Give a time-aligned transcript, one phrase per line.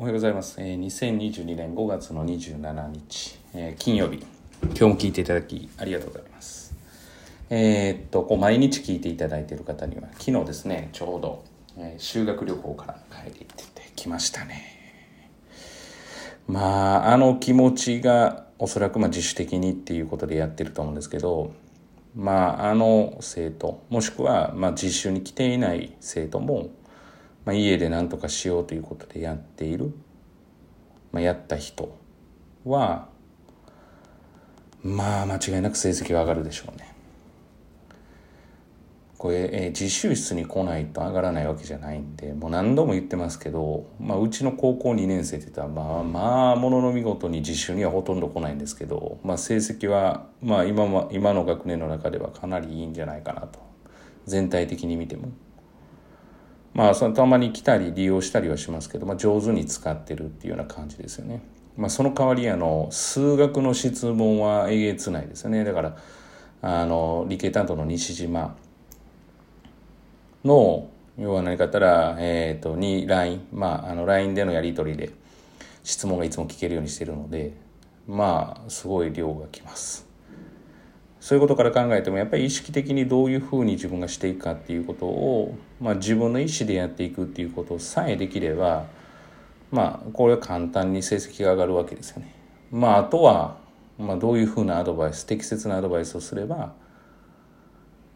[0.00, 0.54] おはようございます。
[0.60, 4.24] えー、2022年5月の27日、えー、金曜日。
[4.62, 6.72] 今日も聞いていただきありがとうございます。
[7.50, 11.44] えー、っと、こう毎日聞いていただいている方には、昨日ですね、ちょうど、
[11.78, 13.56] えー、修学旅行から帰りて
[13.96, 14.62] きましたね。
[16.46, 21.54] まあ、あの気持ちがおそらくまあ自主的にっていうことでやってると思うんですけど、
[22.14, 26.68] まあ、あの生徒、もしくはまあ実習に来ていない生徒も、
[27.48, 29.94] まあ、家で何とかしようということでやっている、
[31.12, 31.96] まあ、やった人
[32.66, 33.08] は
[34.82, 36.94] まあ間違いなく成績が上がるでしょうね。
[39.16, 53.58] これ、えー、自習室に来ないと上がらないわけじゃないんでもう何度も言ってますけど、まあ、うちの高校2年生って言ったらまあまあものの見事に自習にはほとんど来ないんですけど、まあ、成績は、まあ今、今今の学年の中ではかなりいいんじゃないかなと
[54.26, 55.30] 全体的に見ても。
[56.74, 61.42] まあそのたまに来たり利用したりはしますけど、まあ、上手に使ってるっていうような感じですよね。
[61.78, 65.96] まあ、その代わりあの数学の質問はえげつないですよねだから
[66.60, 68.56] あの理系担当の西島
[70.44, 75.10] の要は何かったら、えっ、ー、とに LINE まああの LINE でのやり取りで
[75.84, 77.52] 質問がいつも聞けるようにしてるので
[78.08, 80.07] まあすごい量が来ます。
[81.20, 88.86] そういうことから考えてもやっぱり意識的にどういうふうに自分がしていくかっていうことを、まあ、自分の意思でやっていくっていうことさえできれば
[89.70, 92.34] まあこれは簡単に成績が上がるわけですよね。
[92.70, 93.58] まああとは、
[93.98, 96.72] まあ、どういうふうなアドバイス適切なアドバイスをすれば、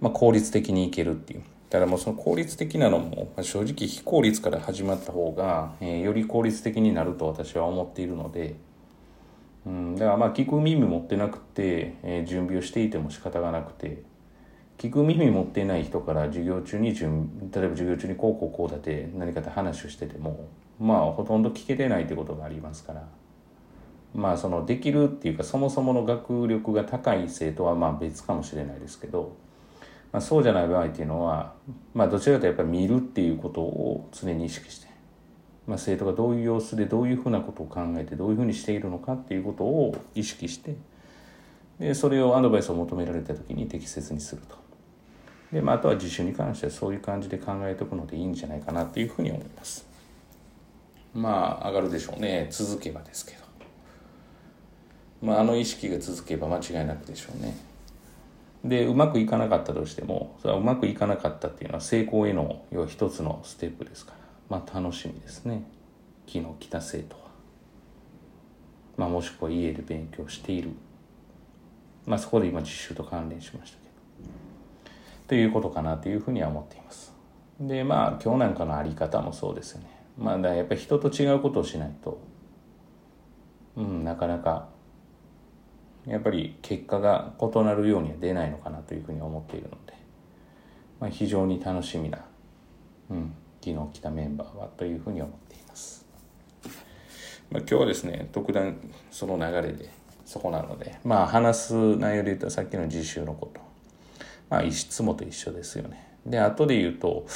[0.00, 1.42] まあ、効率的にいけるっていう。
[1.70, 8.54] だからもうその効率的なのも正直非効率から始まった方が、えー、より効率的になると私は思っているので。
[9.66, 14.02] うん、だからまあ聞く耳持ってなくて、えー、準備をしていても仕方がなくて。
[14.78, 23.08] 聞く耳持っていない人から授業中に準例えば授業中にこうこうこうだって何かで話をしててもまあほとんど聞けてないってことがありますから。
[24.14, 29.36] まあそのできるっていうかそもそもの学力が高い生徒はまあ別かもしれないですけど、
[30.10, 31.52] まあ、そうじゃない場合っていうのは
[31.92, 34.88] まあどちらかというとやっぱり見るっていうことを常に意識して。
[35.66, 40.76] まあ、生徒がどういう様子でどういうふうなことを考えてどういうふうにしているのかっていうことを意識して
[41.80, 44.56] でそれをアドバイスを求められた時に適切にすると。
[45.52, 49.86] で、まあ、あとは自習に関してはそういう感じで考えておくのでいいんじゃないかなっていうふうに思います。
[51.14, 52.48] まあ上がるでしょうね。
[52.50, 53.44] 続けばですけど。
[55.22, 57.56] まああの意識が続けば間違いなくでしょうね。
[58.64, 64.25] でうまくいかなかったとしてもそれはうまくいかなかったっていうのは成功への要は一つのステップですから。
[64.48, 65.62] まあ楽しみですね。
[66.26, 67.22] 昨日来た生徒は、
[68.96, 70.70] まあ、もしくは家で勉強している。
[72.04, 73.90] まあそこで今実習と関連しましたけど。
[75.28, 77.12] ということかなというふうには思っています。
[77.60, 79.86] でまあ今日なんかのあり方もそうですよね。
[80.18, 82.18] まあだやっぱり人と違うことをしないと。
[83.76, 84.68] うんなかなか
[86.06, 89.94] やっぱり結果が異なるようには出ないのかなというふうに思っているので、
[91.00, 92.24] まあ、非常に楽しみな、
[93.10, 93.34] うん、
[93.66, 96.06] 昨日来たメンバーはというふうに思っています。
[97.50, 98.76] まあ、今日はですね特段
[99.10, 99.90] その流れで
[100.24, 103.60] そこなのでまあ話す内容で言ったらさっきの実習のこと
[104.50, 106.06] まあいつもと一緒ですよね。
[106.24, 107.26] で後で言うと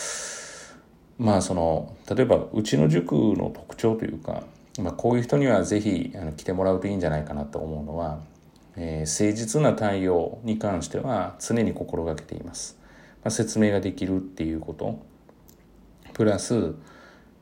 [1.19, 4.45] まあその例えばうちの塾の特徴というか、
[4.79, 8.21] まあ、こういう人には是非あの来てもらうといいんじゃないかなと思うのは、
[8.77, 12.79] えー、誠実な対応に関しては常に心がけています。
[13.25, 15.10] まあ、説明ができるっていうこと
[16.21, 16.75] プラス、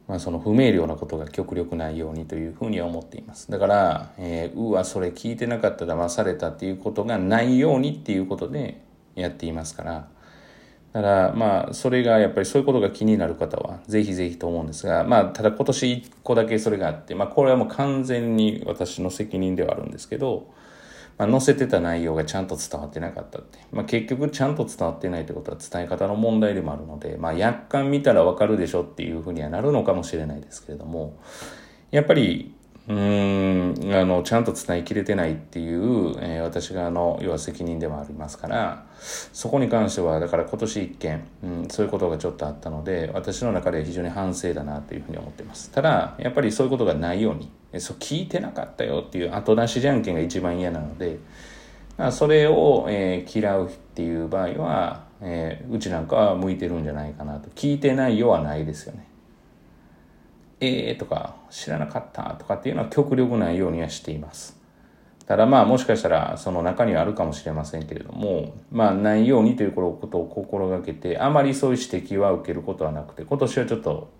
[0.07, 3.51] まあ、その不明瞭なことが極力ないようにというふうに思っています。
[3.51, 8.81] だから、えー、うわ、それ聞いてなかった騙されたっていうことがないようにっていうことで
[9.17, 10.09] やっていますから、
[10.93, 20.51] だからまあそれがやっぱりそういうことが気になる方はぜひぜひと思うんですがまあただ今年1個だけそれがあってまあこれはもう完全に私の責任ではあるんですけど
[21.19, 23.59] まあ、載せてた内容がちゃんと伝わってなかったって。
[23.73, 31.19] まあ、結局ちゃんと伝わってないってことは伝え方の問題でもあるので、まあ、約款見たらわかるでしょっていうふうにはなるのかもしれないですけれども、
[31.91, 32.55] やっぱり
[32.89, 45.71] うん、あの、ちゃんと伝えきれてないっていう、えー、私があの、要は責任でもありますから、そこに関しては、だから今年一件、うん、そういうことがちょっとあったので、私の中では非常に反省だなというふうに思っています。
[45.71, 51.19] ただ、やっぱりそういうことがないように、えそう、聞いてなかったよっていう後出しじゃんけんが一番嫌なので、
[52.11, 57.51] それを、えー、嫌うっていう場合は、えー、うちなんかは向いてるんじゃないかなと。
[57.51, 59.07] 聞いてないよはないですよね。
[60.61, 64.59] えーとか知らなかったとかっていうのは極力ないようにはしています。
[65.27, 74.11] ただまあもしかしたらその中にはあるかもしれませんけれども、まあないようにということを心がけて、あまりそういう指摘は受けることはなくて、今年はちょっと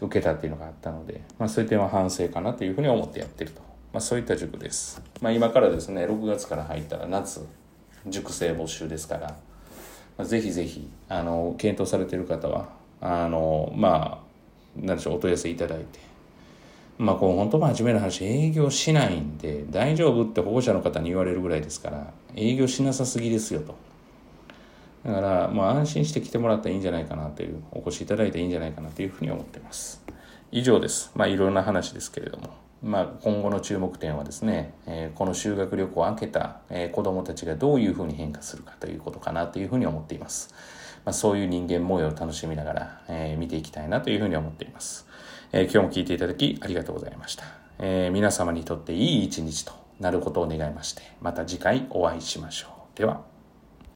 [0.00, 3.60] 受けたっていうのがあったので、まあそういう点は反省かなというふうに思ってやってると。
[3.92, 5.02] まあそういった塾です。
[5.20, 7.46] まあ今からですね、6月から入ったら夏、
[8.06, 9.36] 塾生募集ですから、
[10.16, 12.70] まあ、ぜひぜひ、あの、検討されてる方は、
[13.00, 14.27] あの、まあ、
[14.80, 15.98] なんでしょう、お問い合わせいただいて、
[16.98, 23.76] まあこう本当真面目な話営業しないんで大丈夫って保護者の方に言われるぐらいですから営業しなさすぎですよと。
[25.04, 30.02] だからまあ安心して来てもらったらいいんじゃないかなというお越しいただいていいんじゃないかなというふうに思ってます。
[30.50, 31.12] 以上です。
[31.14, 32.68] まあいろんな話ですけれども。
[32.80, 40.54] まあ、今後の注目点はですね、えー、この修学旅行を明けた、えー、子どもたちがどういうふうに変化するかということかなというふうに思っています。
[41.08, 45.06] まあ、そういう人間模様を楽しみながら、えー、見ていきたいなというふうに思っています。
[45.52, 47.44] えー、今日も聞いていただきありがとうございました。
[47.78, 52.98] えー、皆様にとっていい一日となることを願いまして、また次回お会いしましょう。
[52.98, 53.27] では。